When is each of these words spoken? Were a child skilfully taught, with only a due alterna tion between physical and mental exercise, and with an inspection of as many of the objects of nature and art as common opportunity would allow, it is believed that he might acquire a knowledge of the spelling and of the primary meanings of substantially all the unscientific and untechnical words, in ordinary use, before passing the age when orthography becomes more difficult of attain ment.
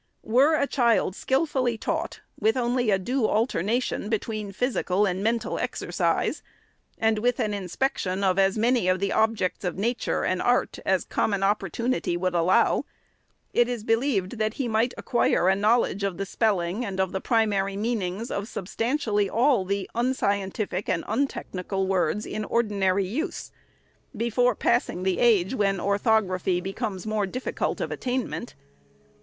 Were 0.23 0.55
a 0.55 0.65
child 0.65 1.15
skilfully 1.15 1.77
taught, 1.77 2.21
with 2.39 2.57
only 2.57 2.89
a 2.89 2.97
due 2.97 3.27
alterna 3.27 3.79
tion 3.83 4.09
between 4.09 4.51
physical 4.51 5.05
and 5.05 5.21
mental 5.23 5.59
exercise, 5.59 6.41
and 6.97 7.19
with 7.19 7.39
an 7.39 7.53
inspection 7.53 8.23
of 8.23 8.39
as 8.39 8.57
many 8.57 8.87
of 8.87 8.99
the 8.99 9.13
objects 9.13 9.63
of 9.63 9.77
nature 9.77 10.23
and 10.25 10.41
art 10.41 10.79
as 10.87 11.05
common 11.05 11.43
opportunity 11.43 12.17
would 12.17 12.33
allow, 12.33 12.83
it 13.53 13.69
is 13.69 13.83
believed 13.83 14.39
that 14.39 14.55
he 14.55 14.67
might 14.67 14.95
acquire 14.97 15.47
a 15.47 15.55
knowledge 15.55 16.03
of 16.03 16.17
the 16.17 16.25
spelling 16.25 16.83
and 16.83 16.99
of 16.99 17.11
the 17.11 17.21
primary 17.21 17.77
meanings 17.77 18.31
of 18.31 18.47
substantially 18.47 19.29
all 19.29 19.63
the 19.65 19.87
unscientific 19.93 20.89
and 20.89 21.03
untechnical 21.07 21.85
words, 21.85 22.25
in 22.25 22.43
ordinary 22.45 23.05
use, 23.05 23.51
before 24.17 24.55
passing 24.55 25.03
the 25.03 25.19
age 25.19 25.53
when 25.53 25.79
orthography 25.79 26.59
becomes 26.59 27.05
more 27.05 27.27
difficult 27.27 27.79
of 27.79 27.91
attain 27.91 28.27
ment. 28.27 28.55